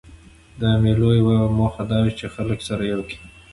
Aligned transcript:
د 0.61 0.61
مېلو 0.83 1.09
یوه 1.19 1.37
موخه 1.57 1.83
دا 1.91 1.99
ده، 2.05 2.11
چي 2.19 2.25
خلک 2.35 2.59
سره 2.67 2.83
یو 2.91 3.01
کي. 3.09 3.19